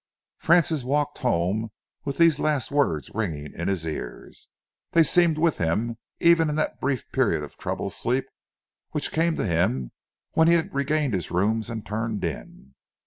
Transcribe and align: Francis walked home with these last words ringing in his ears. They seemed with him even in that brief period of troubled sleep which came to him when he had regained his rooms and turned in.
Francis 0.39 0.83
walked 0.83 1.19
home 1.19 1.69
with 2.05 2.17
these 2.17 2.39
last 2.39 2.71
words 2.71 3.11
ringing 3.13 3.53
in 3.53 3.67
his 3.67 3.85
ears. 3.85 4.47
They 4.93 5.03
seemed 5.03 5.37
with 5.37 5.59
him 5.59 5.99
even 6.19 6.49
in 6.49 6.55
that 6.55 6.81
brief 6.81 7.03
period 7.11 7.43
of 7.43 7.55
troubled 7.55 7.93
sleep 7.93 8.25
which 8.93 9.11
came 9.11 9.35
to 9.35 9.45
him 9.45 9.91
when 10.31 10.47
he 10.47 10.55
had 10.55 10.73
regained 10.73 11.13
his 11.13 11.29
rooms 11.29 11.69
and 11.69 11.85
turned 11.85 12.23
in. 12.23 12.73